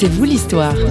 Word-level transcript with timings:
C'est 0.00 0.06
vous 0.06 0.22
l'histoire. 0.22 0.76
Je 0.76 0.84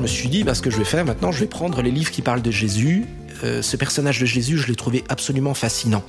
me 0.00 0.06
suis 0.06 0.28
dit, 0.28 0.44
bah, 0.44 0.54
ce 0.54 0.62
que 0.62 0.70
je 0.70 0.76
vais 0.76 0.84
faire 0.84 1.04
maintenant, 1.04 1.32
je 1.32 1.40
vais 1.40 1.48
prendre 1.48 1.82
les 1.82 1.90
livres 1.90 2.12
qui 2.12 2.22
parlent 2.22 2.40
de 2.40 2.52
Jésus. 2.52 3.06
Euh, 3.42 3.62
ce 3.62 3.76
personnage 3.76 4.20
de 4.20 4.26
Jésus, 4.26 4.58
je 4.58 4.68
l'ai 4.68 4.76
trouvé 4.76 5.02
absolument 5.08 5.54
fascinant. 5.54 6.04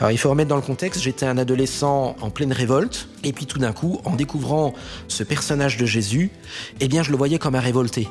Alors, 0.00 0.10
il 0.10 0.16
faut 0.16 0.30
remettre 0.30 0.48
dans 0.48 0.56
le 0.56 0.62
contexte, 0.62 1.02
j'étais 1.02 1.26
un 1.26 1.36
adolescent 1.36 2.16
en 2.22 2.30
pleine 2.30 2.54
révolte, 2.54 3.08
et 3.22 3.34
puis 3.34 3.44
tout 3.44 3.58
d'un 3.58 3.72
coup, 3.72 4.00
en 4.06 4.16
découvrant 4.16 4.72
ce 5.08 5.24
personnage 5.24 5.76
de 5.76 5.84
Jésus, 5.84 6.30
eh 6.80 6.88
bien, 6.88 7.02
je 7.02 7.10
le 7.10 7.18
voyais 7.18 7.38
comme 7.38 7.54
un 7.54 7.60
révolté. 7.60 8.08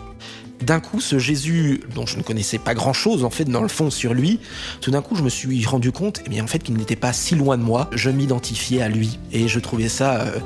D'un 0.61 0.79
coup, 0.79 1.01
ce 1.01 1.19
Jésus, 1.19 1.81
dont 1.93 2.05
je 2.05 2.17
ne 2.17 2.23
connaissais 2.23 2.57
pas 2.57 2.73
grand-chose 2.73 3.23
en 3.23 3.29
fait 3.29 3.45
dans 3.45 3.61
le 3.61 3.67
fond 3.67 3.89
sur 3.89 4.13
lui, 4.13 4.39
tout 4.81 4.91
d'un 4.91 5.01
coup, 5.01 5.15
je 5.15 5.23
me 5.23 5.29
suis 5.29 5.65
rendu 5.65 5.91
compte, 5.91 6.21
eh 6.25 6.29
bien 6.29 6.43
en 6.43 6.47
fait, 6.47 6.59
qu'il 6.59 6.75
n'était 6.75 6.95
pas 6.95 7.13
si 7.13 7.35
loin 7.35 7.57
de 7.57 7.63
moi. 7.63 7.89
Je 7.93 8.09
m'identifiais 8.09 8.81
à 8.81 8.89
lui, 8.89 9.19
et 9.31 9.47
je 9.47 9.59
trouvais 9.59 9.89
ça 9.89 10.21
euh, 10.21 10.39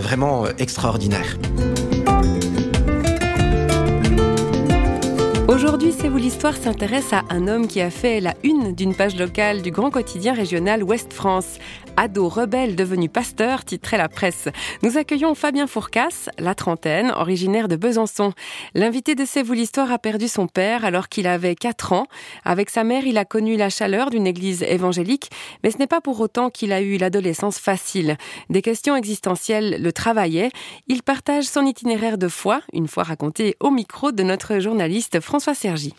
vraiment 0.00 0.46
euh, 0.46 0.50
extraordinaire. 0.58 1.38
Aujourd'hui, 5.48 5.92
C'est 5.96 6.08
vous 6.08 6.16
l'histoire 6.16 6.56
s'intéresse 6.56 7.12
à 7.12 7.22
un 7.30 7.48
homme 7.48 7.66
qui 7.66 7.80
a 7.80 7.90
fait 7.90 8.20
la 8.20 8.34
une 8.42 8.74
d'une 8.74 8.94
page 8.94 9.16
locale 9.16 9.62
du 9.62 9.70
grand 9.70 9.90
quotidien 9.90 10.34
régional 10.34 10.82
Ouest 10.82 11.12
France. 11.12 11.58
Ado 11.96 12.28
rebelle 12.28 12.74
devenu 12.74 13.08
pasteur, 13.08 13.64
titrait 13.64 13.98
la 13.98 14.08
presse. 14.08 14.48
Nous 14.82 14.98
accueillons 14.98 15.36
Fabien 15.36 15.68
Fourcas, 15.68 16.28
la 16.38 16.56
trentaine, 16.56 17.12
originaire 17.12 17.68
de 17.68 17.76
Besançon. 17.76 18.32
L'invité 18.74 19.14
de 19.14 19.24
C'est 19.24 19.44
vous 19.44 19.52
l'histoire 19.52 19.92
a 19.92 19.98
perdu 20.00 20.26
son 20.26 20.48
père 20.48 20.84
alors 20.84 21.08
qu'il 21.08 21.28
avait 21.28 21.54
4 21.54 21.92
ans. 21.92 22.06
Avec 22.44 22.70
sa 22.70 22.82
mère, 22.82 23.06
il 23.06 23.16
a 23.16 23.24
connu 23.24 23.56
la 23.56 23.70
chaleur 23.70 24.10
d'une 24.10 24.26
église 24.26 24.62
évangélique, 24.64 25.30
mais 25.62 25.70
ce 25.70 25.78
n'est 25.78 25.86
pas 25.86 26.00
pour 26.00 26.18
autant 26.18 26.50
qu'il 26.50 26.72
a 26.72 26.80
eu 26.80 26.96
l'adolescence 26.96 27.58
facile. 27.58 28.16
Des 28.50 28.60
questions 28.60 28.96
existentielles 28.96 29.80
le 29.80 29.92
travaillaient. 29.92 30.50
Il 30.88 31.04
partage 31.04 31.44
son 31.44 31.64
itinéraire 31.64 32.18
de 32.18 32.28
foi, 32.28 32.62
une 32.72 32.88
fois 32.88 33.04
raconté 33.04 33.56
au 33.60 33.70
micro 33.70 34.10
de 34.10 34.24
notre 34.24 34.58
journaliste 34.58 35.20
François 35.20 35.54
Sergi. 35.54 35.94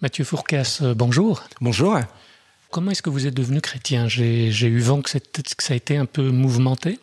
Mathieu 0.00 0.24
Fourcas, 0.24 0.82
bonjour. 0.94 1.42
Bonjour. 1.60 1.98
Comment 2.70 2.90
est-ce 2.90 3.02
que 3.02 3.10
vous 3.10 3.26
êtes 3.26 3.34
devenu 3.34 3.60
chrétien? 3.60 4.08
J'ai 4.08 4.66
eu 4.66 4.80
vent 4.80 5.00
que, 5.02 5.10
ça 5.10 5.18
a 5.72 5.76
été 5.76 5.96
un 5.96 6.06
peu 6.06 6.30
mouvementé? 6.30 6.98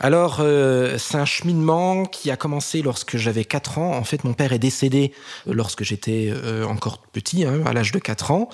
Alors, 0.00 0.38
euh, 0.40 0.96
c'est 0.98 1.16
un 1.16 1.24
cheminement 1.24 2.04
qui 2.04 2.30
a 2.30 2.36
commencé 2.36 2.82
lorsque 2.82 3.16
j'avais 3.16 3.44
4 3.44 3.78
ans. 3.78 3.96
En 3.96 4.04
fait, 4.04 4.24
mon 4.24 4.32
père 4.32 4.52
est 4.52 4.58
décédé 4.58 5.12
lorsque 5.46 5.82
j'étais 5.82 6.30
euh, 6.30 6.64
encore 6.64 6.98
petit, 6.98 7.44
hein, 7.44 7.62
à 7.66 7.72
l'âge 7.72 7.92
de 7.92 7.98
4 7.98 8.30
ans. 8.30 8.48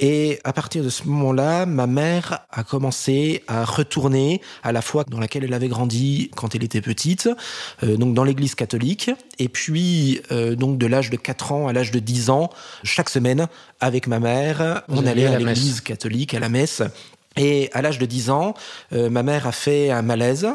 Et 0.00 0.38
à 0.44 0.52
partir 0.52 0.82
de 0.82 0.88
ce 0.88 1.04
moment-là, 1.04 1.66
ma 1.66 1.86
mère 1.86 2.40
a 2.50 2.64
commencé 2.64 3.42
à 3.48 3.64
retourner 3.64 4.40
à 4.62 4.72
la 4.72 4.82
foi 4.82 5.04
dans 5.04 5.20
laquelle 5.20 5.44
elle 5.44 5.54
avait 5.54 5.68
grandi 5.68 6.30
quand 6.36 6.54
elle 6.54 6.64
était 6.64 6.80
petite, 6.80 7.28
euh, 7.82 7.96
donc 7.96 8.14
dans 8.14 8.24
l'église 8.24 8.54
catholique. 8.54 9.10
Et 9.38 9.48
puis, 9.48 10.20
euh, 10.32 10.54
donc 10.54 10.78
de 10.78 10.86
l'âge 10.86 11.10
de 11.10 11.16
4 11.16 11.52
ans 11.52 11.68
à 11.68 11.72
l'âge 11.72 11.90
de 11.90 11.98
10 11.98 12.30
ans, 12.30 12.50
chaque 12.82 13.08
semaine, 13.08 13.48
avec 13.80 14.06
ma 14.06 14.20
mère, 14.20 14.82
on 14.88 15.06
allait 15.06 15.26
à 15.26 15.38
l'église 15.38 15.80
catholique, 15.80 16.34
à 16.34 16.40
la 16.40 16.48
messe. 16.48 16.82
Et 17.38 17.70
à 17.72 17.80
l'âge 17.80 17.98
de 17.98 18.04
10 18.04 18.30
ans, 18.30 18.54
euh, 18.92 19.08
ma 19.08 19.22
mère 19.22 19.46
a 19.46 19.52
fait 19.52 19.90
un 19.90 20.02
malaise. 20.02 20.46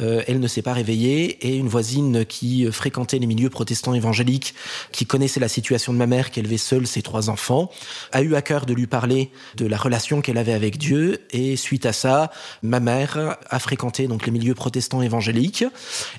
Euh, 0.00 0.22
elle 0.26 0.40
ne 0.40 0.48
s'est 0.48 0.62
pas 0.62 0.72
réveillée 0.72 1.46
et 1.46 1.56
une 1.56 1.68
voisine 1.68 2.26
qui 2.26 2.66
fréquentait 2.70 3.18
les 3.18 3.26
milieux 3.26 3.50
protestants 3.50 3.94
évangéliques, 3.94 4.54
qui 4.92 5.06
connaissait 5.06 5.40
la 5.40 5.48
situation 5.48 5.92
de 5.92 5.98
ma 5.98 6.06
mère, 6.06 6.30
qui 6.30 6.40
élevait 6.40 6.58
seule 6.58 6.86
ses 6.86 7.02
trois 7.02 7.30
enfants, 7.30 7.70
a 8.12 8.22
eu 8.22 8.34
à 8.34 8.42
cœur 8.42 8.66
de 8.66 8.74
lui 8.74 8.86
parler 8.86 9.30
de 9.56 9.66
la 9.66 9.76
relation 9.76 10.20
qu'elle 10.20 10.38
avait 10.38 10.52
avec 10.52 10.76
Dieu. 10.76 11.22
Et 11.30 11.56
suite 11.56 11.86
à 11.86 11.92
ça, 11.92 12.30
ma 12.62 12.80
mère 12.80 13.38
a 13.48 13.58
fréquenté 13.58 14.08
donc 14.08 14.26
les 14.26 14.32
milieux 14.32 14.54
protestants 14.54 15.02
évangéliques 15.02 15.64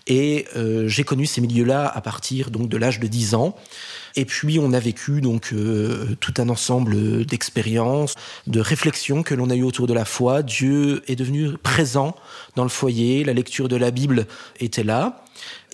et 0.07 0.47
euh, 0.55 0.87
j'ai 0.87 1.03
connu 1.03 1.25
ces 1.25 1.41
milieux-là 1.41 1.91
à 1.93 2.01
partir 2.01 2.51
donc 2.51 2.69
de 2.69 2.77
l'âge 2.77 2.99
de 2.99 3.07
10 3.07 3.35
ans. 3.35 3.55
Et 4.15 4.25
puis 4.25 4.59
on 4.59 4.71
a 4.71 4.79
vécu 4.79 5.19
donc 5.19 5.49
euh, 5.51 6.15
tout 6.19 6.33
un 6.37 6.47
ensemble 6.49 7.25
d'expériences, 7.25 8.15
de 8.47 8.59
réflexions 8.59 9.23
que 9.23 9.35
l'on 9.35 9.49
a 9.49 9.55
eu 9.55 9.63
autour 9.63 9.87
de 9.87 9.93
la 9.93 10.05
foi. 10.05 10.41
Dieu 10.41 11.03
est 11.07 11.15
devenu 11.15 11.57
présent 11.57 12.15
dans 12.55 12.63
le 12.63 12.69
foyer, 12.69 13.23
la 13.23 13.33
lecture 13.33 13.67
de 13.67 13.75
la 13.75 13.91
Bible 13.91 14.25
était 14.59 14.83
là. 14.83 15.24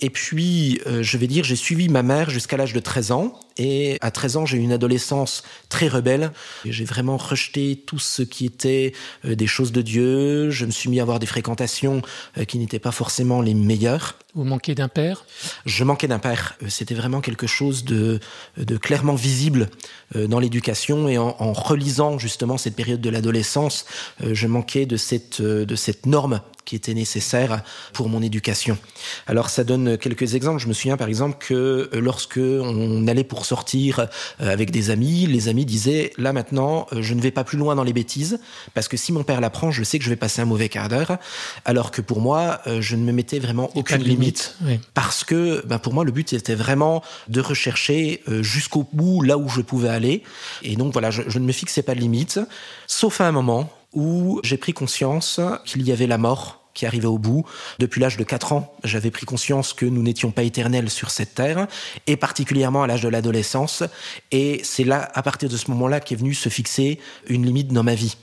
Et 0.02 0.10
puis, 0.10 0.80
euh, 0.88 1.02
je 1.02 1.16
vais 1.16 1.28
dire, 1.28 1.44
j'ai 1.44 1.56
suivi 1.56 1.88
ma 1.88 2.02
mère 2.02 2.28
jusqu'à 2.28 2.56
l'âge 2.56 2.72
de 2.72 2.80
13 2.80 3.12
ans. 3.12 3.38
Et 3.56 3.98
à 4.00 4.10
13 4.10 4.36
ans, 4.38 4.46
j'ai 4.46 4.56
eu 4.56 4.60
une 4.60 4.72
adolescence 4.72 5.44
très 5.68 5.86
rebelle. 5.86 6.32
J'ai 6.64 6.84
vraiment 6.84 7.16
rejeté 7.16 7.80
tout 7.86 8.00
ce 8.00 8.22
qui 8.22 8.46
était 8.46 8.94
euh, 9.24 9.36
des 9.36 9.46
choses 9.46 9.70
de 9.70 9.80
Dieu. 9.80 10.50
Je 10.50 10.66
me 10.66 10.72
suis 10.72 10.90
mis 10.90 10.98
à 10.98 11.02
avoir 11.02 11.20
des 11.20 11.26
fréquentations 11.26 12.02
euh, 12.36 12.44
qui 12.44 12.58
n'étaient 12.58 12.80
pas 12.80 12.90
forcément 12.90 13.40
les 13.40 13.54
meilleures. 13.54 14.16
Vous 14.34 14.44
manquez 14.44 14.74
d'un 14.74 14.88
père? 14.88 15.24
Je 15.66 15.84
manquais 15.84 16.08
d'un 16.08 16.18
père. 16.18 16.56
C'était 16.68 16.94
vraiment 16.94 17.20
quelque 17.20 17.46
chose 17.46 17.84
de, 17.84 18.18
de 18.56 18.76
clairement 18.78 19.14
visible 19.14 19.68
dans 20.14 20.40
l'éducation. 20.40 21.06
Et 21.06 21.18
en, 21.18 21.36
en, 21.38 21.52
relisant 21.52 22.18
justement 22.18 22.56
cette 22.56 22.74
période 22.74 23.02
de 23.02 23.10
l'adolescence, 23.10 23.84
je 24.24 24.46
manquais 24.46 24.86
de 24.86 24.96
cette, 24.96 25.42
de 25.42 25.76
cette 25.76 26.06
norme 26.06 26.40
qui 26.64 26.76
était 26.76 26.94
nécessaire 26.94 27.62
pour 27.92 28.08
mon 28.08 28.22
éducation. 28.22 28.78
Alors 29.26 29.50
ça 29.50 29.64
donne 29.64 29.98
quelques 29.98 30.34
exemples. 30.34 30.60
Je 30.60 30.68
me 30.68 30.72
souviens 30.72 30.96
par 30.96 31.08
exemple 31.08 31.36
que 31.38 31.90
lorsque 31.92 32.38
on 32.38 33.06
allait 33.08 33.24
pour 33.24 33.46
sortir 33.46 34.06
euh, 34.40 34.52
avec 34.52 34.70
des 34.70 34.90
amis, 34.90 35.26
les 35.26 35.48
amis 35.48 35.64
disaient 35.64 36.12
là 36.18 36.32
maintenant 36.32 36.86
euh, 36.92 37.02
je 37.02 37.14
ne 37.14 37.20
vais 37.20 37.30
pas 37.30 37.44
plus 37.44 37.58
loin 37.58 37.74
dans 37.74 37.82
les 37.82 37.92
bêtises 37.92 38.38
parce 38.74 38.88
que 38.88 38.96
si 38.96 39.12
mon 39.12 39.24
père 39.24 39.40
l'apprend, 39.40 39.70
je 39.70 39.82
sais 39.82 39.98
que 39.98 40.04
je 40.04 40.10
vais 40.10 40.16
passer 40.16 40.40
un 40.40 40.44
mauvais 40.44 40.68
quart 40.68 40.88
d'heure. 40.88 41.18
Alors 41.64 41.90
que 41.90 42.00
pour 42.00 42.20
moi, 42.20 42.60
euh, 42.66 42.80
je 42.80 42.96
ne 42.96 43.02
me 43.02 43.12
mettais 43.12 43.38
vraiment 43.38 43.70
aucune 43.74 44.02
limite, 44.02 44.56
oui. 44.64 44.78
parce 44.94 45.24
que 45.24 45.64
ben, 45.66 45.78
pour 45.78 45.94
moi 45.94 46.04
le 46.04 46.12
but 46.12 46.32
était 46.32 46.54
vraiment 46.54 47.02
de 47.28 47.40
rechercher 47.40 48.22
jusqu'au 48.40 48.86
bout 48.92 49.22
là 49.22 49.36
où 49.38 49.48
je 49.48 49.60
pouvais 49.60 49.88
aller. 49.88 50.22
Et 50.62 50.76
donc 50.76 50.92
voilà, 50.92 51.10
je, 51.10 51.22
je 51.26 51.38
ne 51.38 51.44
me 51.44 51.52
fixais 51.52 51.82
pas 51.82 51.94
de 51.94 52.00
limite, 52.00 52.40
sauf 52.86 53.20
à 53.20 53.26
un 53.26 53.32
moment 53.32 53.70
où 53.92 54.40
j'ai 54.42 54.56
pris 54.56 54.72
conscience 54.72 55.40
qu'il 55.64 55.82
y 55.82 55.92
avait 55.92 56.06
la 56.06 56.18
mort 56.18 56.62
qui 56.74 56.86
arrivait 56.86 57.06
au 57.06 57.18
bout. 57.18 57.44
Depuis 57.78 58.00
l'âge 58.00 58.16
de 58.16 58.24
4 58.24 58.52
ans, 58.52 58.74
j'avais 58.84 59.10
pris 59.10 59.26
conscience 59.26 59.72
que 59.72 59.86
nous 59.86 60.02
n'étions 60.02 60.30
pas 60.30 60.42
éternels 60.42 60.90
sur 60.90 61.10
cette 61.10 61.34
terre, 61.34 61.66
et 62.06 62.16
particulièrement 62.16 62.82
à 62.82 62.86
l'âge 62.86 63.02
de 63.02 63.08
l'adolescence. 63.08 63.82
Et 64.30 64.60
c'est 64.64 64.84
là, 64.84 65.10
à 65.14 65.22
partir 65.22 65.48
de 65.48 65.56
ce 65.56 65.70
moment-là, 65.70 66.00
qu'est 66.00 66.16
venu 66.16 66.34
se 66.34 66.48
fixer 66.48 66.98
une 67.28 67.44
limite 67.44 67.68
dans 67.68 67.82
ma 67.82 67.94
vie. 67.94 68.16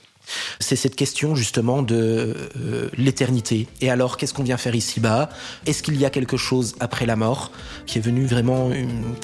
C'est 0.59 0.75
cette 0.75 0.95
question 0.95 1.33
justement 1.35 1.81
de 1.81 2.35
euh, 2.57 2.89
l'éternité. 2.97 3.67
Et 3.81 3.89
alors, 3.89 4.15
qu'est-ce 4.17 4.33
qu'on 4.33 4.43
vient 4.43 4.57
faire 4.57 4.75
ici-bas? 4.75 5.29
Est-ce 5.65 5.81
qu'il 5.81 5.97
y 5.97 6.05
a 6.05 6.11
quelque 6.11 6.37
chose 6.37 6.75
après 6.79 7.07
la 7.07 7.15
mort 7.15 7.51
qui 7.87 7.97
est 7.97 8.01
venu 8.01 8.25
vraiment 8.25 8.69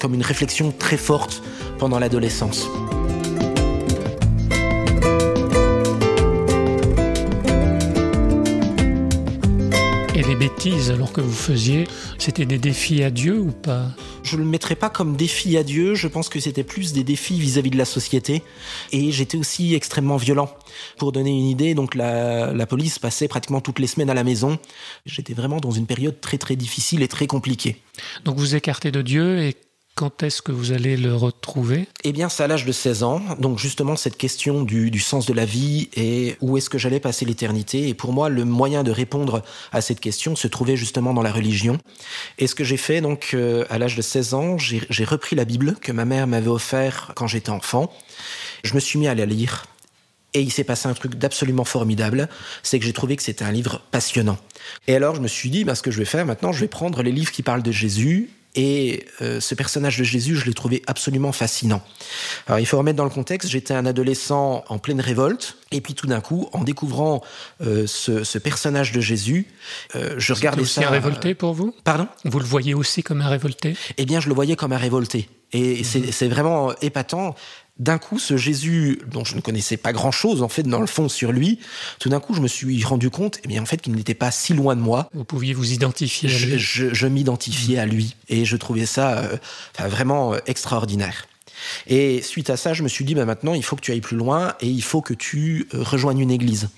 comme 0.02 0.16
une 0.16 0.24
réflexion 0.24 0.72
très 0.72 0.98
forte 0.98 1.44
pendant 1.78 2.00
l'adolescence? 2.00 2.68
Les 10.28 10.36
bêtises, 10.36 10.90
alors 10.90 11.12
que 11.12 11.22
vous 11.22 11.34
faisiez, 11.34 11.88
c'était 12.18 12.46
des 12.46 12.58
défis 12.58 13.04
à 13.04 13.12
Dieu 13.12 13.40
ou 13.40 13.52
pas? 13.52 13.92
Je 14.24 14.38
ne 14.38 14.42
le 14.42 14.48
mettrais 14.48 14.76
pas 14.76 14.90
comme 14.90 15.16
défi 15.16 15.56
à 15.56 15.64
Dieu, 15.64 15.94
je 15.94 16.08
pense 16.08 16.30
que 16.30 16.40
c'était 16.40 16.64
plus 16.64 16.94
des 16.94 17.04
défis 17.04 17.40
vis-à-vis 17.40 17.70
-vis 17.70 17.74
de 17.74 17.78
la 17.78 17.86
société. 17.86 18.42
Et 18.92 19.12
j'étais 19.12 19.38
aussi 19.38 19.76
extrêmement 19.76 20.18
violent. 20.18 20.50
Pour 20.98 21.12
donner 21.12 21.30
une 21.30 21.48
idée, 21.48 21.76
donc 21.76 21.94
la, 21.94 22.54
la 22.54 22.66
police 22.66 22.98
passait 22.98 23.28
pratiquement 23.28 23.62
toutes 23.62 23.80
les 23.80 23.88
semaines 23.88 24.10
à 24.10 24.16
la 24.16 24.24
maison. 24.24 24.58
J'étais 25.06 25.34
vraiment 25.34 25.60
dans 25.60 25.72
une 25.72 25.86
période 25.86 26.20
très 26.20 26.38
très 26.38 26.56
difficile 26.56 27.04
et 27.04 27.08
très 27.08 27.28
compliquée. 27.28 27.82
Donc 28.24 28.38
vous 28.38 28.56
écartez 28.56 28.92
de 28.92 29.02
Dieu 29.02 29.44
et 29.44 29.56
quand 29.96 30.24
est-ce 30.24 30.42
que 30.42 30.52
vous 30.52 30.74
allez 30.74 30.98
le 30.98 31.16
retrouver? 31.16 31.88
Eh 32.04 32.12
bien, 32.12 32.28
c'est 32.28 32.44
à 32.44 32.48
l'âge 32.48 32.66
de 32.66 32.72
16 32.74 33.04
ans. 33.04 33.22
Donc, 33.40 33.60
justement, 33.60 33.96
cette 33.96 34.18
question 34.18 34.62
du, 34.62 35.00
sens 35.00 35.26
de 35.26 35.34
la 35.34 35.46
vie 35.46 35.90
et 35.96 36.36
où 36.42 36.58
est-ce 36.58 36.70
que 36.70 36.78
j'allais 36.78 37.00
passer 37.00 37.24
l'éternité. 37.24 37.88
Et 37.88 37.94
pour 37.94 38.12
moi, 38.12 38.28
le 38.28 38.44
moyen 38.44 38.84
de 38.84 38.92
répondre 38.92 39.42
à 39.72 39.80
cette 39.80 40.02
question 40.02 40.36
se 40.36 40.50
trouvait 40.50 40.76
justement 40.76 41.14
dans 41.14 41.22
la 41.22 41.32
religion. 41.32 41.78
Et 42.38 42.48
ce 42.48 42.56
que 42.56 42.66
j'ai 42.66 42.76
fait, 42.76 43.00
donc, 43.00 43.30
euh, 43.34 43.64
à 43.70 43.78
l'âge 43.80 43.96
de 43.96 44.02
16 44.02 44.34
ans, 44.34 44.58
j'ai 44.58 45.06
repris 45.06 45.38
la 45.38 45.46
Bible 45.46 45.78
que 45.82 45.94
ma 45.94 46.04
mère 46.04 46.28
m'avait 46.28 46.50
offert 46.50 47.14
quand 47.16 47.28
j'étais 47.28 47.50
enfant. 47.50 47.92
Je 48.66 48.74
me 48.74 48.82
suis 48.82 49.00
mis 49.00 49.08
à 49.08 49.16
la 49.16 49.26
lire. 49.26 49.66
Et 50.34 50.42
il 50.42 50.52
s'est 50.52 50.66
passé 50.66 50.90
un 50.90 50.94
truc 50.94 51.16
d'absolument 51.16 51.64
formidable, 51.64 52.28
c'est 52.62 52.78
que 52.78 52.84
j'ai 52.84 52.92
trouvé 52.92 53.16
que 53.16 53.24
c'était 53.24 53.46
un 53.46 53.54
livre 53.54 53.82
passionnant. 53.92 54.38
Et 54.86 54.94
alors 54.94 55.16
je 55.16 55.22
me 55.22 55.30
suis 55.30 55.50
dit, 55.50 55.64
bah, 55.64 55.76
ce 55.76 55.82
que 55.82 55.92
je 55.92 55.98
vais 55.98 56.04
faire 56.04 56.26
maintenant, 56.26 56.52
je 56.52 56.60
vais 56.60 56.68
prendre 56.68 57.02
les 57.02 57.14
livres 57.14 57.32
qui 57.32 57.42
parlent 57.42 57.64
de 57.64 57.72
Jésus 57.72 58.30
et 58.56 59.06
euh, 59.22 59.40
ce 59.40 59.54
personnage 59.54 59.98
de 59.98 60.04
Jésus, 60.04 60.36
je 60.36 60.46
l'ai 60.46 60.54
trouvé 60.54 60.82
absolument 60.88 61.32
fascinant. 61.32 61.82
Alors, 62.48 62.60
il 62.60 62.66
faut 62.66 62.78
remettre 62.78 62.98
dans 62.98 63.04
le 63.04 63.10
contexte, 63.10 63.50
j'étais 63.50 63.74
un 63.74 63.86
adolescent 63.86 64.64
en 64.68 64.80
pleine 64.80 65.02
révolte, 65.02 65.58
et 65.72 65.82
puis 65.82 65.94
tout 65.94 66.08
d'un 66.08 66.22
coup, 66.22 66.48
en 66.54 66.64
découvrant 66.64 67.22
euh, 67.62 67.86
ce, 67.86 68.24
ce, 68.24 68.38
personnage 68.38 68.92
de 68.94 69.02
Jésus, 69.02 69.48
euh, 69.96 70.16
je 70.18 70.34
regardais 70.34 70.62
aussi 70.62 70.76
ça. 70.76 70.88
un 70.88 70.92
révolté 70.92 71.36
pour 71.36 71.54
vous? 71.54 71.76
Pardon? 71.84 72.08
Vous 72.24 72.40
le 72.40 72.46
voyez 72.46 72.74
aussi 72.74 73.04
comme 73.04 73.22
un 73.22 73.30
révolté? 73.30 73.76
Eh 73.98 74.06
bien, 74.06 74.20
je 74.20 74.30
le 74.30 74.36
voyais 74.36 74.56
comme 74.56 74.72
un 74.72 74.78
révolté. 74.78 75.30
Et 75.52 75.84
c'est 75.84 76.28
vraiment 76.28 76.74
épatant. 76.82 77.36
D'un 77.78 77.98
coup, 77.98 78.20
ce 78.20 78.38
Jésus, 78.38 79.02
dont 79.08 79.26
je 79.26 79.36
ne 79.36 79.42
connaissais 79.42 79.78
pas 79.78 79.92
grand-chose, 79.92 80.42
en 80.42 80.48
fait, 80.48 80.64
dans 80.64 80.80
le 80.80 80.88
fond, 80.88 81.10
sur 81.10 81.32
lui, 81.32 81.60
tout 82.00 82.10
d'un 82.10 82.20
coup, 82.20 82.34
je 82.34 82.42
me 82.42 82.48
suis 82.48 82.84
rendu 82.84 83.10
compte, 83.10 83.40
eh 83.44 83.48
bien, 83.48 83.62
en 83.62 83.66
fait, 83.66 83.78
qu'il 83.78 83.94
n'était 83.94 84.14
pas 84.14 84.32
si 84.32 84.54
loin 84.54 84.76
de 84.76 84.82
moi. 84.82 85.10
Vous 85.14 85.26
pouviez 85.26 85.54
vous 85.54 85.74
identifier 85.74 86.30
à 86.30 86.32
lui. 86.32 86.58
Je, 86.58 86.94
je, 86.94 87.08
m'identifiais 87.08 87.78
à 87.78 87.86
lui. 87.86 88.16
Et 88.30 88.46
je 88.46 88.56
trouvais 88.56 88.86
ça 88.86 89.20
euh, 89.20 89.38
vraiment 89.80 90.34
euh, 90.34 90.40
extraordinaire. 90.46 91.28
Et 91.88 92.22
suite 92.22 92.50
à 92.50 92.58
ça, 92.58 92.74
je 92.74 92.84
me 92.84 92.88
suis 92.88 93.06
dit, 93.06 93.16
bah, 93.16 93.26
maintenant, 93.26 93.54
il 93.54 93.64
faut 93.64 93.76
que 93.76 93.82
tu 93.82 93.92
ailles 93.92 94.02
plus 94.02 94.18
loin 94.18 94.54
et 94.62 94.68
il 94.68 94.84
faut 94.84 95.02
que 95.02 95.14
tu 95.14 95.68
euh, 95.74 95.84
rejoignes 95.84 96.20
une 96.20 96.32
église. 96.32 96.70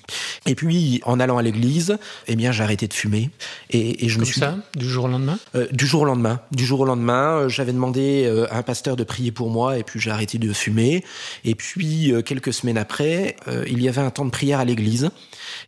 Et 0.46 0.56
puis, 0.56 1.02
en 1.06 1.20
allant 1.20 1.38
à 1.38 1.42
l'église, 1.42 1.98
eh 2.28 2.36
bien, 2.36 2.52
j'ai 2.52 2.64
arrêté 2.64 2.88
de 2.88 2.94
fumer. 2.94 3.30
Et, 3.70 4.06
et 4.06 4.10
je 4.10 4.16
Comme 4.16 4.22
me 4.22 4.26
suis 4.26 4.40
ça, 4.40 4.58
du 4.76 4.90
jour 4.90 5.06
au 5.06 5.08
lendemain? 5.08 5.38
Euh, 5.56 5.68
Du 5.72 5.86
jour 5.86 6.02
au 6.02 6.06
lendemain. 6.06 6.40
Du 6.52 6.66
jour 6.66 6.80
au 6.82 6.86
lendemain, 6.86 7.38
euh, 7.38 7.50
j'avais 7.50 7.74
demandé 7.74 8.24
euh, 8.26 8.48
à 8.52 8.58
un 8.60 8.64
pasteur 8.64 8.96
de 8.96 9.04
prier 9.04 9.32
pour 9.32 9.50
moi 9.50 9.78
et 9.78 9.84
puis 9.84 10.00
j'ai 10.00 10.12
arrêté 10.12 10.38
de 10.38 10.54
fumer. 10.54 11.04
Et 11.46 11.56
puis, 11.56 12.14
quelques 12.26 12.54
semaines 12.54 12.78
après, 12.78 13.36
euh, 13.48 13.64
il 13.68 13.82
y 13.82 13.90
avait 13.90 14.02
un 14.02 14.10
temps 14.10 14.26
de 14.26 14.32
prière 14.32 14.60
à 14.60 14.66
l'église. 14.66 15.10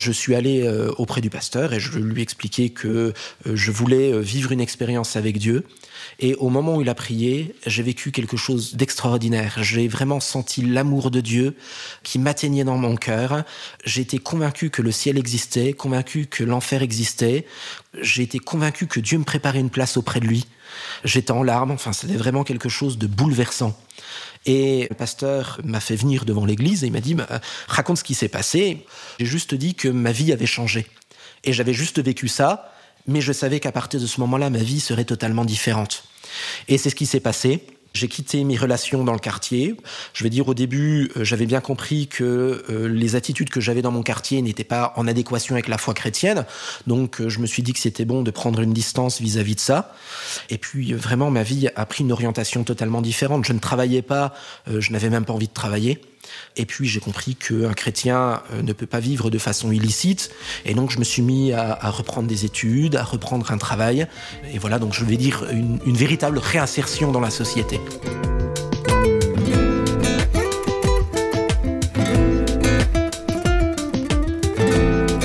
Je 0.00 0.12
suis 0.12 0.34
allé 0.34 0.62
euh, 0.62 0.90
auprès 0.96 1.20
du 1.20 1.28
pasteur 1.28 1.74
et 1.74 1.80
je 1.80 1.98
lui 1.98 2.20
ai 2.20 2.22
expliqué 2.22 2.70
que 2.70 2.88
euh, 2.88 3.12
je 3.52 3.70
voulais 3.70 4.14
euh, 4.14 4.20
vivre 4.20 4.50
une 4.50 4.62
expérience 4.62 5.14
avec 5.14 5.36
Dieu. 5.36 5.66
Et 6.18 6.34
au 6.36 6.48
moment 6.48 6.76
où 6.76 6.80
il 6.80 6.88
a 6.88 6.94
prié, 6.94 7.54
j'ai 7.66 7.82
vécu 7.82 8.10
quelque 8.10 8.38
chose 8.38 8.76
d'extraordinaire. 8.76 9.58
J'ai 9.60 9.88
vraiment 9.88 10.18
senti 10.18 10.62
l'amour 10.62 11.10
de 11.10 11.20
Dieu 11.20 11.54
qui 12.02 12.18
m'atteignait 12.18 12.64
dans 12.64 12.78
mon 12.78 12.96
cœur. 12.96 13.44
J'ai 13.84 14.00
été 14.00 14.18
convaincu 14.18 14.70
que 14.70 14.80
le 14.80 14.90
ciel 14.90 15.18
existait, 15.18 15.74
convaincu 15.74 16.24
que 16.24 16.44
l'enfer 16.44 16.80
existait. 16.80 17.44
J'ai 18.00 18.22
été 18.22 18.38
convaincu 18.38 18.86
que 18.86 19.00
Dieu 19.00 19.18
me 19.18 19.24
préparait 19.24 19.60
une 19.60 19.68
place 19.68 19.98
auprès 19.98 20.20
de 20.20 20.26
lui. 20.26 20.46
J'étais 21.04 21.32
en 21.32 21.42
larmes, 21.42 21.70
enfin 21.70 21.92
c'était 21.92 22.16
vraiment 22.16 22.44
quelque 22.44 22.68
chose 22.68 22.98
de 22.98 23.06
bouleversant. 23.06 23.76
Et 24.46 24.86
le 24.88 24.96
pasteur 24.96 25.60
m'a 25.64 25.80
fait 25.80 25.96
venir 25.96 26.24
devant 26.24 26.44
l'église 26.44 26.82
et 26.82 26.86
il 26.86 26.92
m'a 26.92 27.00
dit, 27.00 27.14
bah, 27.14 27.28
raconte 27.68 27.98
ce 27.98 28.04
qui 28.04 28.14
s'est 28.14 28.28
passé. 28.28 28.86
J'ai 29.18 29.26
juste 29.26 29.54
dit 29.54 29.74
que 29.74 29.88
ma 29.88 30.12
vie 30.12 30.32
avait 30.32 30.46
changé. 30.46 30.86
Et 31.44 31.52
j'avais 31.52 31.74
juste 31.74 32.02
vécu 32.02 32.28
ça, 32.28 32.72
mais 33.06 33.20
je 33.20 33.32
savais 33.32 33.60
qu'à 33.60 33.72
partir 33.72 34.00
de 34.00 34.06
ce 34.06 34.20
moment-là, 34.20 34.50
ma 34.50 34.58
vie 34.58 34.80
serait 34.80 35.04
totalement 35.04 35.44
différente. 35.44 36.04
Et 36.68 36.78
c'est 36.78 36.90
ce 36.90 36.94
qui 36.94 37.06
s'est 37.06 37.20
passé. 37.20 37.66
J'ai 37.92 38.06
quitté 38.06 38.44
mes 38.44 38.56
relations 38.56 39.02
dans 39.02 39.12
le 39.12 39.18
quartier. 39.18 39.76
Je 40.12 40.22
vais 40.22 40.30
dire 40.30 40.46
au 40.48 40.54
début, 40.54 41.10
euh, 41.16 41.24
j'avais 41.24 41.46
bien 41.46 41.60
compris 41.60 42.06
que 42.06 42.64
euh, 42.70 42.88
les 42.88 43.16
attitudes 43.16 43.50
que 43.50 43.60
j'avais 43.60 43.82
dans 43.82 43.90
mon 43.90 44.02
quartier 44.02 44.40
n'étaient 44.42 44.62
pas 44.62 44.92
en 44.96 45.08
adéquation 45.08 45.56
avec 45.56 45.66
la 45.66 45.76
foi 45.76 45.92
chrétienne. 45.92 46.46
Donc 46.86 47.20
euh, 47.20 47.28
je 47.28 47.40
me 47.40 47.46
suis 47.46 47.64
dit 47.64 47.72
que 47.72 47.80
c'était 47.80 48.04
bon 48.04 48.22
de 48.22 48.30
prendre 48.30 48.60
une 48.60 48.72
distance 48.72 49.20
vis-à-vis 49.20 49.56
de 49.56 49.60
ça. 49.60 49.94
Et 50.50 50.58
puis 50.58 50.92
vraiment, 50.92 51.30
ma 51.30 51.42
vie 51.42 51.68
a 51.74 51.84
pris 51.84 52.04
une 52.04 52.12
orientation 52.12 52.62
totalement 52.62 53.02
différente. 53.02 53.44
Je 53.44 53.52
ne 53.52 53.58
travaillais 53.58 54.02
pas, 54.02 54.34
je 54.68 54.92
n'avais 54.92 55.10
même 55.10 55.24
pas 55.24 55.32
envie 55.32 55.48
de 55.48 55.52
travailler. 55.52 56.00
Et 56.56 56.66
puis 56.66 56.88
j'ai 56.88 57.00
compris 57.00 57.34
qu'un 57.34 57.72
chrétien 57.72 58.42
euh, 58.52 58.62
ne 58.62 58.72
peut 58.72 58.86
pas 58.86 59.00
vivre 59.00 59.30
de 59.30 59.38
façon 59.38 59.72
illicite. 59.72 60.30
Et 60.64 60.74
donc 60.74 60.90
je 60.90 60.98
me 60.98 61.04
suis 61.04 61.22
mis 61.22 61.52
à, 61.52 61.78
à 61.80 61.90
reprendre 61.90 62.28
des 62.28 62.44
études, 62.44 62.96
à 62.96 63.04
reprendre 63.04 63.50
un 63.52 63.58
travail. 63.58 64.06
Et 64.52 64.58
voilà, 64.58 64.78
donc 64.78 64.92
je 64.94 65.04
vais 65.04 65.16
dire 65.16 65.46
une, 65.50 65.78
une 65.86 65.96
véritable 65.96 66.38
réinsertion 66.38 67.12
dans 67.12 67.20
la 67.20 67.30
société. 67.30 67.80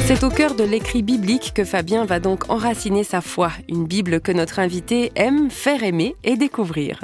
C'est 0.08 0.24
au 0.24 0.30
cœur 0.30 0.56
de 0.56 0.64
l'écrit 0.64 1.02
biblique 1.02 1.52
que 1.54 1.66
Fabien 1.66 2.06
va 2.06 2.20
donc 2.20 2.50
enraciner 2.50 3.04
sa 3.04 3.22
foi, 3.22 3.52
une 3.68 3.86
Bible 3.86 4.22
que 4.22 4.32
notre 4.32 4.60
invité 4.60 5.12
aime 5.16 5.50
faire 5.50 5.84
aimer 5.84 6.16
et 6.24 6.38
découvrir. 6.38 7.04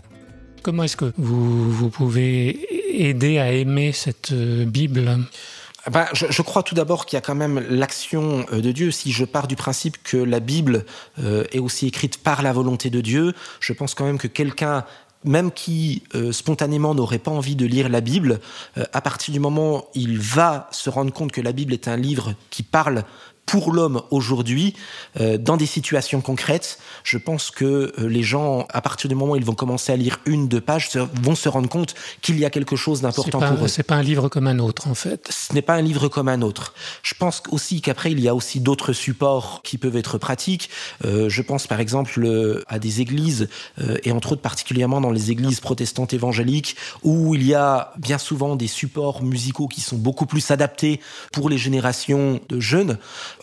Comment 0.62 0.84
est-ce 0.84 0.96
que 0.96 1.12
vous, 1.18 1.72
vous 1.72 1.90
pouvez 1.90 2.81
aider 2.92 3.40
à 3.40 3.52
aimer 3.52 3.92
cette 3.92 4.32
euh, 4.32 4.66
Bible? 4.66 5.20
Ben, 5.90 6.06
je, 6.14 6.42
crois 6.44 6.62
tout 6.62 6.76
d'abord 6.76 7.06
qu'il 7.06 7.18
y 7.18 7.20
a 7.20 7.22
quand 7.22 7.36
même 7.36 7.64
l'action 7.70 8.46
euh, 8.52 8.62
de 8.62 8.72
Dieu. 8.72 8.92
Si 8.92 9.12
je 9.12 9.26
pars 9.26 9.48
du 9.48 9.56
principe 9.56 9.98
que 10.04 10.18
la 10.18 10.40
Bible 10.40 10.86
euh, 11.20 11.44
est 11.52 11.60
aussi 11.60 11.88
écrite 11.88 12.22
par 12.22 12.44
la 12.44 12.54
volonté 12.54 12.90
de 12.90 13.02
Dieu, 13.02 13.34
je 13.60 13.74
pense 13.74 13.96
quand 13.96 14.06
même 14.06 14.20
que 14.20 14.28
quelqu'un 14.28 14.86
même 15.24 15.52
qui 15.52 16.02
spontanément 16.32 16.96
n'aurait 16.96 17.20
pas 17.20 17.30
envie 17.30 17.56
de 17.56 17.68
lire 17.68 17.90
la 17.90 18.02
Bible, 18.02 18.40
à 18.92 19.02
partir 19.02 19.32
du 19.32 19.40
moment 19.40 19.78
où 19.78 19.84
il 19.94 20.18
va 20.18 20.68
se 20.72 20.90
rendre 20.90 21.14
compte 21.14 21.32
que 21.32 21.42
la 21.42 21.52
Bible 21.52 21.74
est 21.74 21.88
un 21.88 21.96
livre 21.96 22.34
qui 22.50 22.64
parle 22.64 23.04
pour 23.52 23.74
l'homme 23.74 24.02
aujourd'hui, 24.12 24.74
euh, 25.20 25.38
dans 25.38 25.58
des 25.58 25.66
situations 25.66 26.22
concrètes, 26.22 26.80
je 27.04 27.18
pense 27.18 27.52
que 27.52 27.66
euh, 28.00 28.08
les 28.08 28.24
gens, 28.24 28.66
à 28.70 28.80
partir 28.80 29.10
du 29.10 29.16
moment 29.16 29.34
où 29.34 29.36
ils 29.36 29.44
vont 29.44 29.56
commencer 29.56 29.92
à 29.92 29.98
lire 29.98 30.20
une, 30.26 30.48
deux 30.48 30.62
pages, 30.62 30.90
se- 30.90 31.00
vont 31.22 31.36
se 31.36 31.50
rendre 31.50 31.68
compte 31.68 31.94
qu'il 32.22 32.40
y 32.40 32.46
a 32.46 32.50
quelque 32.50 32.78
chose 32.78 33.02
d'important 33.02 33.40
pour 33.40 33.66
eux. 33.66 33.68
c'est 33.68 33.84
pas 33.84 33.96
un 33.96 34.04
livre 34.04 34.30
comme 34.30 34.48
un 34.48 34.60
autre, 34.60 34.88
en 34.88 34.96
fait. 34.96 35.28
Ce 35.30 35.54
n'est 35.54 35.62
pas 35.62 35.74
un 35.74 35.82
livre 35.82 36.08
comme 36.08 36.30
un 36.30 36.42
autre. 36.42 36.74
Je 37.04 37.14
pense 37.14 37.44
aussi 37.52 37.82
qu'après, 37.82 38.14
il 38.14 38.22
y 38.22 38.30
a 38.30 38.36
aussi 38.36 38.62
d'autres 38.62 38.94
supports 38.94 39.60
qui 39.66 39.78
peuvent 39.78 39.98
être 39.98 40.18
pratiques. 40.18 40.70
Euh, 41.04 41.28
je 41.28 41.42
pense 41.42 41.68
par 41.68 41.82
exemple 41.82 42.64
à 42.68 42.80
des 42.80 43.02
églises, 43.02 43.50
euh, 43.82 43.98
et 44.06 44.14
entre 44.14 44.32
autres 44.32 44.42
particulièrement 44.42 45.02
dans 45.02 45.12
les 45.12 45.30
églises 45.30 45.60
protestantes 45.60 46.14
évangéliques, 46.14 46.78
où 47.04 47.36
il 47.36 47.46
y 47.46 47.54
a 47.54 47.92
bien 47.98 48.18
souvent 48.18 48.56
des 48.56 48.68
supports 48.68 49.24
musicaux 49.24 49.68
qui 49.68 49.82
sont 49.82 49.98
beaucoup 49.98 50.26
plus 50.26 50.52
adaptés 50.52 51.02
pour 51.34 51.50
les 51.50 51.58
générations 51.58 52.40
de 52.48 52.62
jeunes, 52.62 52.98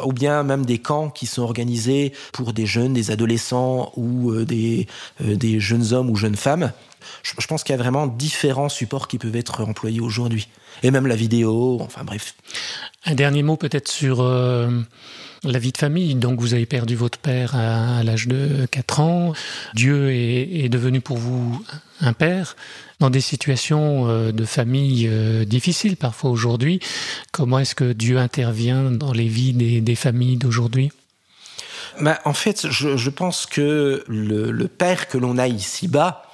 ou 0.04 0.12
bien 0.12 0.42
même 0.42 0.64
des 0.64 0.78
camps 0.78 1.10
qui 1.10 1.26
sont 1.26 1.42
organisés 1.42 2.12
pour 2.32 2.52
des 2.52 2.66
jeunes, 2.66 2.92
des 2.92 3.10
adolescents 3.10 3.92
ou 3.96 4.30
euh, 4.30 4.46
euh, 5.20 5.36
des 5.36 5.60
jeunes 5.60 5.92
hommes 5.92 6.10
ou 6.10 6.16
jeunes 6.16 6.36
femmes. 6.36 6.72
Je, 7.22 7.32
je 7.38 7.46
pense 7.46 7.64
qu'il 7.64 7.74
y 7.74 7.78
a 7.78 7.82
vraiment 7.82 8.06
différents 8.06 8.68
supports 8.68 9.08
qui 9.08 9.18
peuvent 9.18 9.36
être 9.36 9.62
employés 9.62 10.00
aujourd'hui. 10.00 10.48
Et 10.82 10.90
même 10.90 11.06
la 11.06 11.16
vidéo, 11.16 11.78
enfin 11.80 12.04
bref. 12.04 12.34
Un 13.04 13.14
dernier 13.14 13.42
mot 13.42 13.56
peut-être 13.56 13.88
sur 13.88 14.20
euh, 14.20 14.70
la 15.44 15.58
vie 15.58 15.72
de 15.72 15.78
famille. 15.78 16.14
Donc 16.14 16.40
vous 16.40 16.54
avez 16.54 16.66
perdu 16.66 16.94
votre 16.94 17.18
père 17.18 17.54
à, 17.54 17.98
à 17.98 18.02
l'âge 18.02 18.28
de 18.28 18.66
4 18.70 19.00
ans. 19.00 19.32
Dieu 19.74 20.10
est, 20.10 20.64
est 20.64 20.68
devenu 20.68 21.00
pour 21.00 21.16
vous 21.16 21.64
un 22.00 22.12
père 22.12 22.56
dans 23.00 23.10
des 23.10 23.20
situations 23.20 24.08
euh, 24.08 24.32
de 24.32 24.44
famille 24.44 25.08
euh, 25.08 25.44
difficiles 25.44 25.96
parfois 25.96 26.30
aujourd'hui. 26.30 26.80
Comment 27.32 27.58
est-ce 27.58 27.74
que 27.74 27.92
Dieu 27.92 28.18
intervient 28.18 28.90
dans 28.90 29.12
les 29.12 29.28
vies 29.28 29.52
des, 29.52 29.80
des 29.80 29.94
familles 29.94 30.36
d'aujourd'hui? 30.36 30.92
Ben, 32.00 32.16
en 32.24 32.32
fait, 32.32 32.68
je, 32.70 32.96
je 32.96 33.10
pense 33.10 33.46
que 33.46 34.04
le, 34.06 34.52
le 34.52 34.68
père 34.68 35.08
que 35.08 35.18
l'on 35.18 35.38
a 35.38 35.48
ici-bas 35.48 36.27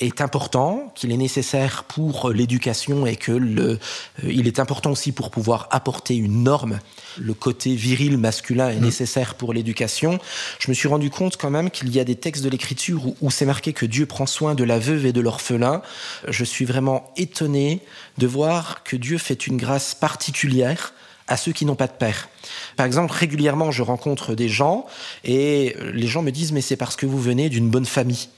est 0.00 0.20
important, 0.20 0.92
qu'il 0.94 1.12
est 1.12 1.16
nécessaire 1.16 1.84
pour 1.84 2.30
l'éducation 2.30 3.06
et 3.06 3.16
que 3.16 3.32
le, 3.32 3.72
euh, 3.72 3.78
il 4.22 4.46
est 4.46 4.58
important 4.58 4.90
aussi 4.92 5.12
pour 5.12 5.30
pouvoir 5.30 5.68
apporter 5.70 6.16
une 6.16 6.42
norme. 6.42 6.80
Le 7.18 7.34
côté 7.34 7.74
viril 7.74 8.16
masculin 8.18 8.70
est 8.70 8.80
nécessaire 8.80 9.34
pour 9.34 9.52
l'éducation. 9.52 10.18
Je 10.58 10.70
me 10.70 10.74
suis 10.74 10.88
rendu 10.88 11.10
compte 11.10 11.36
quand 11.36 11.50
même 11.50 11.70
qu'il 11.70 11.94
y 11.94 12.00
a 12.00 12.04
des 12.04 12.16
textes 12.16 12.42
de 12.42 12.48
l'écriture 12.48 13.06
où, 13.06 13.16
où 13.20 13.30
c'est 13.30 13.46
marqué 13.46 13.72
que 13.72 13.86
Dieu 13.86 14.06
prend 14.06 14.26
soin 14.26 14.54
de 14.54 14.64
la 14.64 14.78
veuve 14.78 15.06
et 15.06 15.12
de 15.12 15.20
l'orphelin. 15.20 15.82
Je 16.28 16.44
suis 16.44 16.64
vraiment 16.64 17.12
étonné 17.16 17.80
de 18.18 18.26
voir 18.26 18.82
que 18.84 18.96
Dieu 18.96 19.18
fait 19.18 19.46
une 19.46 19.56
grâce 19.56 19.94
particulière 19.94 20.94
à 21.30 21.36
ceux 21.36 21.52
qui 21.52 21.64
n'ont 21.64 21.76
pas 21.76 21.86
de 21.86 21.92
père. 21.92 22.28
Par 22.76 22.84
exemple, 22.84 23.12
régulièrement, 23.12 23.70
je 23.70 23.82
rencontre 23.82 24.34
des 24.34 24.48
gens 24.48 24.84
et 25.24 25.76
les 25.94 26.08
gens 26.08 26.22
me 26.22 26.30
disent 26.30 26.52
mais 26.52 26.60
c'est 26.60 26.76
parce 26.76 26.96
que 26.96 27.06
vous 27.06 27.20
venez 27.20 27.48
d'une 27.48 27.70
bonne 27.70 27.86
famille. 27.86 28.28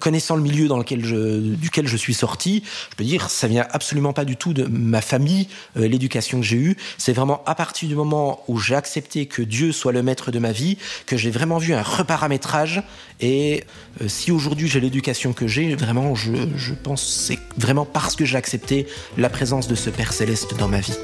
Connaissant 0.00 0.34
le 0.34 0.42
milieu 0.42 0.66
dans 0.66 0.78
lequel 0.78 1.04
je, 1.04 1.54
duquel 1.54 1.86
je 1.86 1.96
suis 1.96 2.12
sorti, 2.12 2.64
je 2.90 2.96
peux 2.96 3.04
dire 3.04 3.30
ça 3.30 3.46
vient 3.46 3.66
absolument 3.70 4.12
pas 4.12 4.24
du 4.24 4.36
tout 4.36 4.52
de 4.52 4.64
ma 4.64 5.00
famille, 5.00 5.46
euh, 5.76 5.86
l'éducation 5.86 6.40
que 6.40 6.46
j'ai 6.46 6.56
eue. 6.56 6.76
C'est 6.98 7.12
vraiment 7.12 7.42
à 7.46 7.54
partir 7.54 7.88
du 7.88 7.94
moment 7.94 8.42
où 8.48 8.58
j'ai 8.58 8.74
accepté 8.74 9.26
que 9.26 9.42
Dieu 9.42 9.70
soit 9.70 9.92
le 9.92 10.02
maître 10.02 10.32
de 10.32 10.40
ma 10.40 10.50
vie 10.50 10.76
que 11.06 11.16
j'ai 11.16 11.30
vraiment 11.30 11.58
vu 11.58 11.72
un 11.72 11.82
reparamétrage. 11.82 12.82
Et 13.20 13.62
euh, 14.02 14.08
si 14.08 14.32
aujourd'hui 14.32 14.66
j'ai 14.66 14.80
l'éducation 14.80 15.32
que 15.32 15.46
j'ai, 15.46 15.76
vraiment, 15.76 16.16
je, 16.16 16.32
je 16.56 16.74
pense 16.74 17.06
c'est 17.06 17.38
vraiment 17.56 17.84
parce 17.84 18.16
que 18.16 18.24
j'ai 18.24 18.36
accepté 18.36 18.88
la 19.16 19.30
présence 19.30 19.68
de 19.68 19.76
ce 19.76 19.88
Père 19.88 20.12
céleste 20.12 20.56
dans 20.58 20.68
ma 20.68 20.80
vie. 20.80 20.96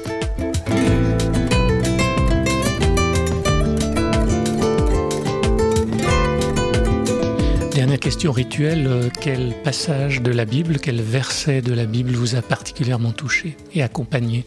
Question 8.07 8.31
rituelle. 8.31 8.87
euh, 8.87 9.09
Quel 9.19 9.53
passage 9.65 10.21
de 10.21 10.31
la 10.31 10.45
Bible, 10.45 10.79
quel 10.79 11.01
verset 11.01 11.61
de 11.61 11.73
la 11.73 11.83
Bible 11.83 12.11
vous 12.11 12.37
a 12.37 12.41
particulièrement 12.41 13.11
touché 13.11 13.57
et 13.73 13.83
accompagné 13.83 14.45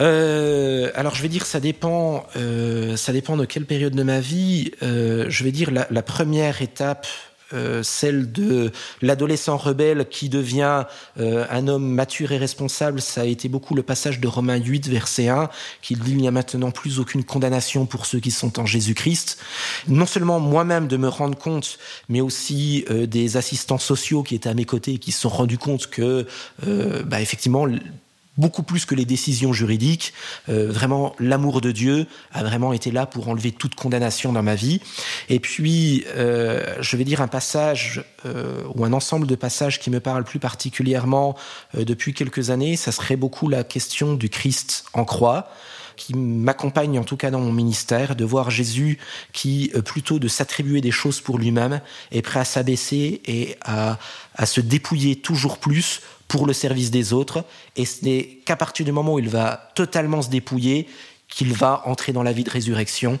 Euh, 0.00 0.90
alors 0.94 1.14
je 1.14 1.20
vais 1.20 1.28
dire 1.28 1.44
ça 1.44 1.60
dépend, 1.60 2.24
euh, 2.36 2.96
ça 2.96 3.12
dépend 3.12 3.36
de 3.36 3.44
quelle 3.44 3.66
période 3.66 3.94
de 3.94 4.02
ma 4.02 4.18
vie. 4.18 4.70
Je 4.80 5.44
vais 5.44 5.52
dire 5.52 5.70
la 5.72 6.02
première 6.02 6.62
étape 6.62 7.06
euh, 7.52 7.82
celle 7.82 8.32
de 8.32 8.72
l'adolescent 9.02 9.56
rebelle 9.56 10.08
qui 10.08 10.28
devient 10.28 10.84
euh, 11.20 11.46
un 11.50 11.68
homme 11.68 11.86
mature 11.86 12.32
et 12.32 12.38
responsable, 12.38 13.00
ça 13.00 13.20
a 13.20 13.24
été 13.24 13.48
beaucoup 13.48 13.74
le 13.74 13.82
passage 13.82 14.18
de 14.18 14.26
Romains 14.26 14.56
8, 14.56 14.88
verset 14.88 15.28
1, 15.28 15.50
qui 15.82 15.94
dit 15.94 16.12
il 16.12 16.16
n'y 16.16 16.28
a 16.28 16.30
maintenant 16.30 16.70
plus 16.70 16.98
aucune 17.00 17.22
condamnation 17.22 17.86
pour 17.86 18.06
ceux 18.06 18.20
qui 18.20 18.30
sont 18.30 18.58
en 18.58 18.66
Jésus-Christ. 18.66 19.38
Non 19.88 20.06
seulement 20.06 20.40
moi-même 20.40 20.88
de 20.88 20.96
me 20.96 21.08
rendre 21.08 21.36
compte, 21.36 21.78
mais 22.08 22.20
aussi 22.20 22.84
euh, 22.90 23.06
des 23.06 23.36
assistants 23.36 23.78
sociaux 23.78 24.22
qui 24.22 24.34
étaient 24.34 24.48
à 24.48 24.54
mes 24.54 24.64
côtés 24.64 24.94
et 24.94 24.98
qui 24.98 25.12
se 25.12 25.20
sont 25.20 25.28
rendus 25.28 25.58
compte 25.58 25.88
que, 25.88 26.26
bah, 27.04 27.20
effectivement, 27.20 27.66
beaucoup 28.36 28.62
plus 28.62 28.84
que 28.84 28.94
les 28.94 29.04
décisions 29.04 29.52
juridiques. 29.52 30.12
Euh, 30.48 30.70
vraiment, 30.70 31.14
l'amour 31.18 31.60
de 31.60 31.72
Dieu 31.72 32.06
a 32.32 32.42
vraiment 32.42 32.72
été 32.72 32.90
là 32.90 33.06
pour 33.06 33.28
enlever 33.28 33.52
toute 33.52 33.74
condamnation 33.74 34.32
dans 34.32 34.42
ma 34.42 34.54
vie. 34.54 34.80
Et 35.28 35.40
puis, 35.40 36.04
euh, 36.16 36.76
je 36.80 36.96
vais 36.96 37.04
dire 37.04 37.20
un 37.20 37.28
passage 37.28 38.04
euh, 38.26 38.62
ou 38.74 38.84
un 38.84 38.92
ensemble 38.92 39.26
de 39.26 39.34
passages 39.34 39.78
qui 39.78 39.90
me 39.90 40.00
parlent 40.00 40.24
plus 40.24 40.38
particulièrement 40.38 41.36
depuis 41.74 42.14
quelques 42.14 42.50
années. 42.50 42.76
Ça 42.76 42.92
serait 42.92 43.16
beaucoup 43.16 43.48
la 43.48 43.64
question 43.64 44.14
du 44.14 44.28
Christ 44.28 44.84
en 44.92 45.04
croix 45.04 45.48
qui 45.96 46.14
m'accompagne 46.14 46.98
en 46.98 47.04
tout 47.04 47.16
cas 47.16 47.30
dans 47.30 47.38
mon 47.38 47.52
ministère, 47.52 48.16
de 48.16 48.24
voir 48.24 48.50
Jésus 48.50 48.98
qui, 49.32 49.70
plutôt 49.84 50.18
de 50.18 50.26
s'attribuer 50.26 50.80
des 50.80 50.90
choses 50.90 51.20
pour 51.20 51.38
lui-même, 51.38 51.80
est 52.10 52.22
prêt 52.22 52.40
à 52.40 52.44
s'abaisser 52.44 53.22
et 53.26 53.56
à, 53.64 53.98
à 54.34 54.46
se 54.46 54.60
dépouiller 54.60 55.14
toujours 55.14 55.58
plus 55.58 56.00
pour 56.28 56.46
le 56.46 56.52
service 56.52 56.90
des 56.90 57.12
autres. 57.12 57.44
Et 57.76 57.84
ce 57.84 58.04
n'est 58.04 58.40
qu'à 58.44 58.56
partir 58.56 58.84
du 58.84 58.92
moment 58.92 59.14
où 59.14 59.18
il 59.18 59.28
va 59.28 59.70
totalement 59.74 60.22
se 60.22 60.30
dépouiller 60.30 60.88
qu'il 61.28 61.52
va 61.52 61.82
entrer 61.86 62.12
dans 62.12 62.22
la 62.22 62.32
vie 62.32 62.44
de 62.44 62.50
résurrection. 62.50 63.18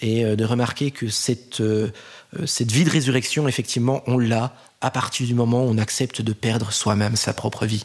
Et 0.00 0.24
euh, 0.24 0.36
de 0.36 0.44
remarquer 0.44 0.90
que 0.90 1.08
cette, 1.08 1.60
euh, 1.60 1.90
euh, 2.38 2.46
cette 2.46 2.70
vie 2.70 2.84
de 2.84 2.90
résurrection, 2.90 3.48
effectivement, 3.48 4.02
on 4.06 4.18
l'a 4.18 4.54
à 4.80 4.90
partir 4.90 5.26
du 5.26 5.34
moment 5.34 5.64
où 5.64 5.68
on 5.68 5.78
accepte 5.78 6.20
de 6.20 6.32
perdre 6.32 6.72
soi-même 6.72 7.16
sa 7.16 7.32
propre 7.32 7.64
vie. 7.64 7.84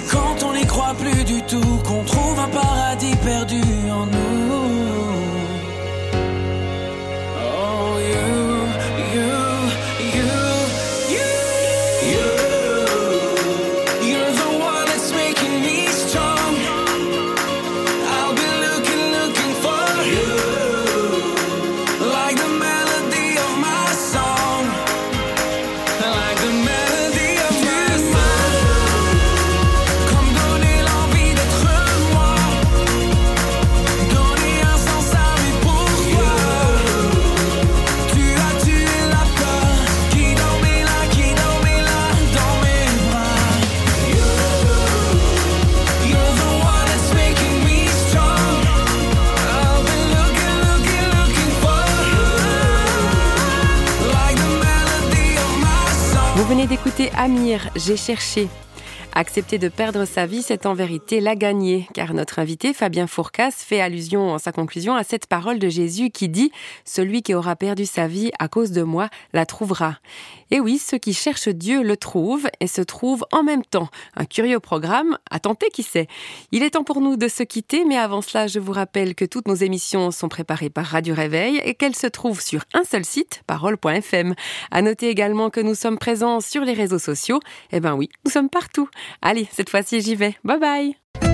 quand 0.00 0.42
on 0.44 0.52
n'y 0.52 0.66
croit 0.66 0.94
plus 0.94 1.24
du 1.24 1.35
Amir, 57.16 57.70
j'ai 57.76 57.96
cherché. 57.96 58.48
Accepter 59.14 59.56
de 59.58 59.68
perdre 59.68 60.04
sa 60.04 60.26
vie, 60.26 60.42
c'est 60.42 60.66
en 60.66 60.74
vérité 60.74 61.20
la 61.20 61.36
gagner, 61.36 61.86
car 61.94 62.12
notre 62.12 62.40
invité 62.40 62.74
Fabien 62.74 63.06
Fourcas 63.06 63.52
fait 63.52 63.80
allusion 63.80 64.32
en 64.32 64.38
sa 64.38 64.50
conclusion 64.50 64.96
à 64.96 65.04
cette 65.04 65.26
parole 65.26 65.58
de 65.60 65.68
Jésus 65.68 66.10
qui 66.10 66.28
dit⁇ 66.28 66.48
Celui 66.84 67.22
qui 67.22 67.34
aura 67.34 67.54
perdu 67.54 67.86
sa 67.86 68.08
vie 68.08 68.32
à 68.40 68.48
cause 68.48 68.72
de 68.72 68.82
moi 68.82 69.08
la 69.32 69.46
trouvera⁇ 69.46 69.90
Et 70.50 70.60
oui, 70.60 70.78
ceux 70.78 70.98
qui 70.98 71.12
cherchent 71.12 71.48
Dieu 71.48 71.82
le 71.82 71.96
trouvent 71.96 72.48
et 72.60 72.66
se 72.66 72.80
trouvent 72.80 73.24
en 73.32 73.42
même 73.42 73.64
temps. 73.64 73.88
Un 74.14 74.24
curieux 74.24 74.60
programme, 74.60 75.18
à 75.30 75.40
tenter 75.40 75.68
qui 75.70 75.82
sait. 75.82 76.06
Il 76.52 76.62
est 76.62 76.70
temps 76.70 76.84
pour 76.84 77.00
nous 77.00 77.16
de 77.16 77.28
se 77.28 77.42
quitter, 77.42 77.84
mais 77.84 77.96
avant 77.96 78.22
cela, 78.22 78.46
je 78.46 78.58
vous 78.58 78.72
rappelle 78.72 79.14
que 79.14 79.24
toutes 79.24 79.48
nos 79.48 79.54
émissions 79.54 80.10
sont 80.10 80.28
préparées 80.28 80.70
par 80.70 80.86
Radio 80.86 81.14
Réveil 81.14 81.60
et 81.64 81.74
qu'elles 81.74 81.96
se 81.96 82.06
trouvent 82.06 82.40
sur 82.40 82.64
un 82.74 82.84
seul 82.84 83.04
site, 83.04 83.42
parole.fm. 83.46 84.34
À 84.70 84.82
noter 84.82 85.08
également 85.08 85.50
que 85.50 85.60
nous 85.60 85.74
sommes 85.74 85.98
présents 85.98 86.40
sur 86.40 86.62
les 86.62 86.74
réseaux 86.74 86.98
sociaux. 86.98 87.40
Eh 87.72 87.80
ben 87.80 87.94
oui, 87.94 88.08
nous 88.24 88.30
sommes 88.30 88.50
partout. 88.50 88.88
Allez, 89.22 89.48
cette 89.52 89.70
fois-ci 89.70 90.00
j'y 90.00 90.14
vais. 90.14 90.36
Bye 90.44 90.60
bye 90.60 91.25